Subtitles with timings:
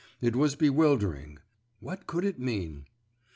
[0.19, 1.37] It was bewildering.
[1.79, 2.87] What could it mean?